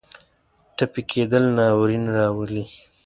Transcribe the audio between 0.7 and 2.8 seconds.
ټپي کېدل ناورین راولي.